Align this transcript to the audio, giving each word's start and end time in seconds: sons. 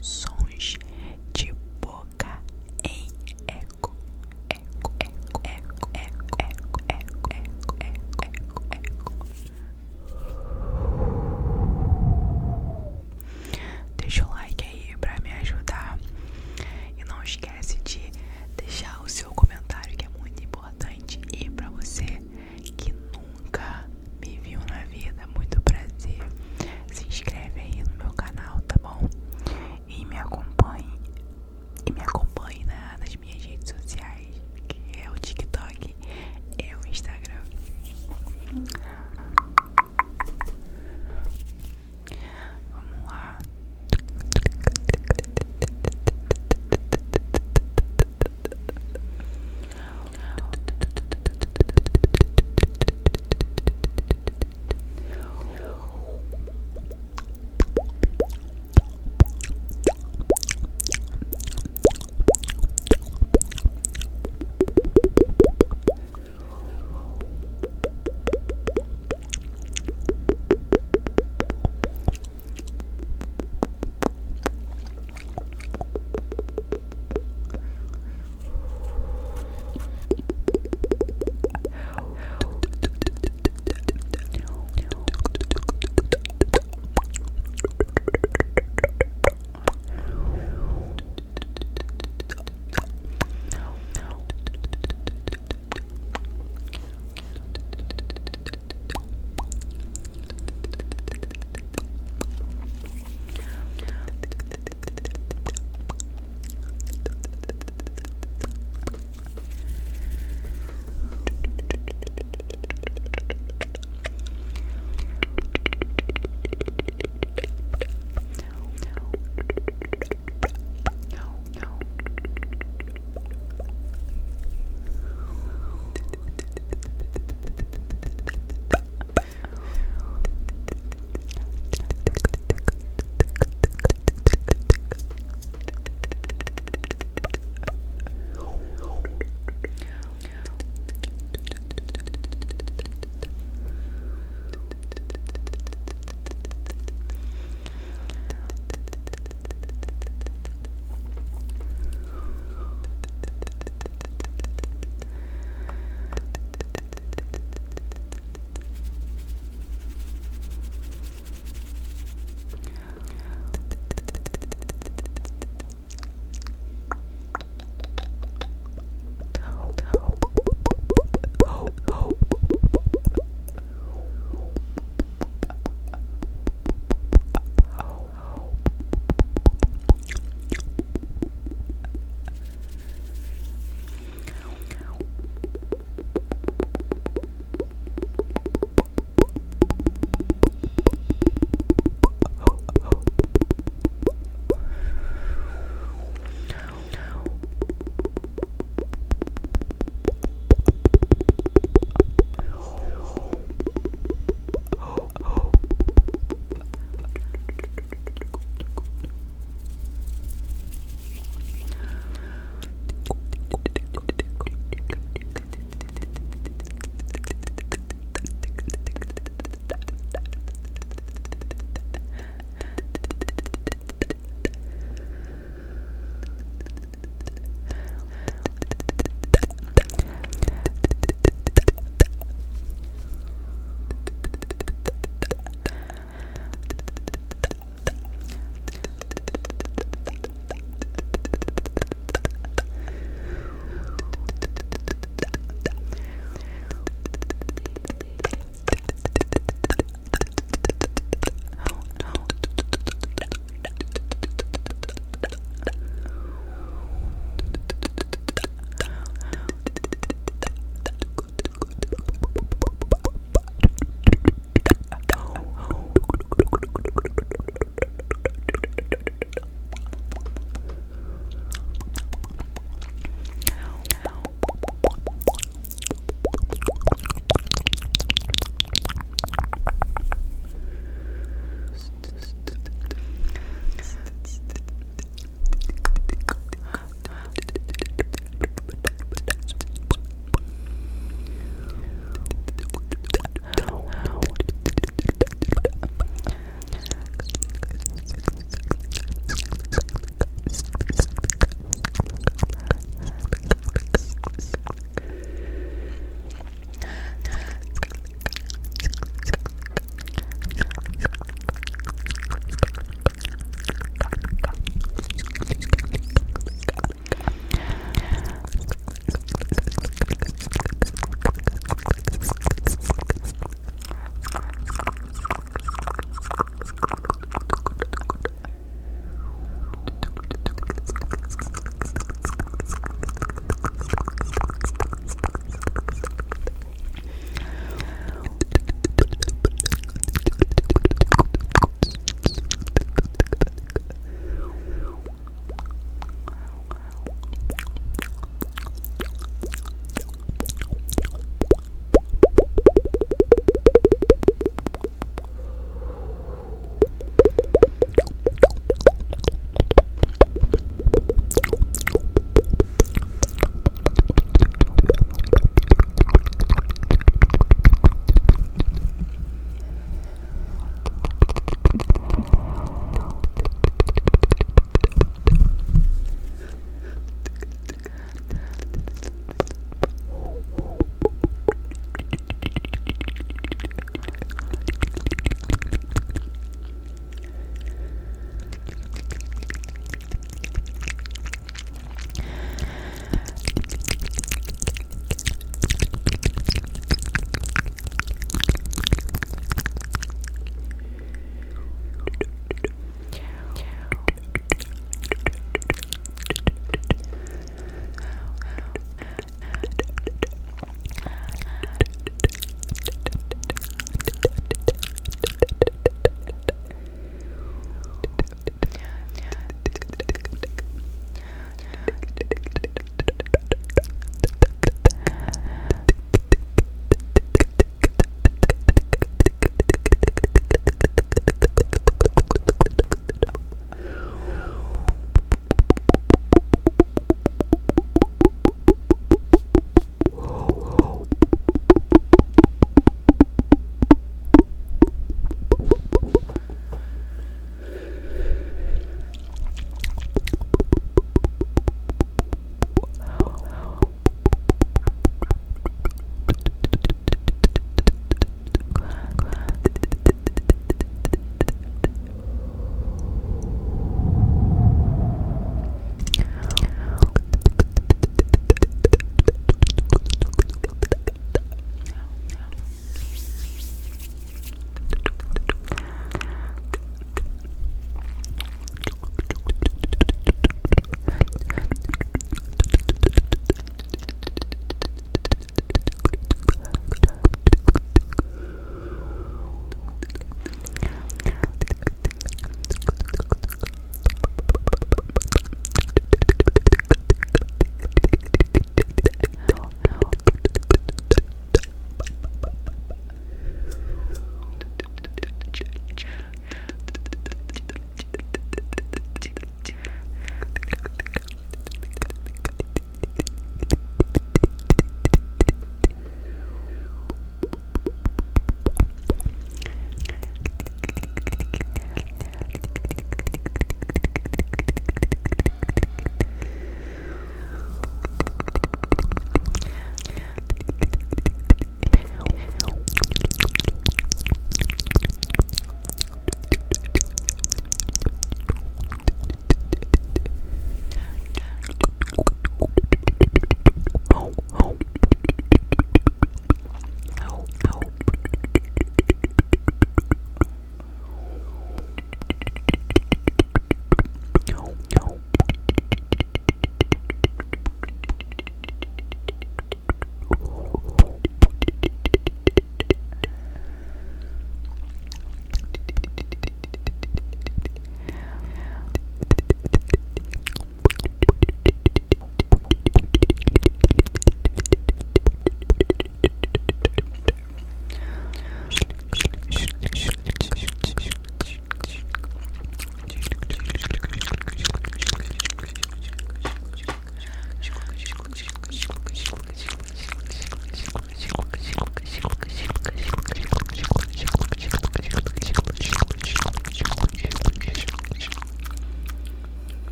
sons. 0.00 0.76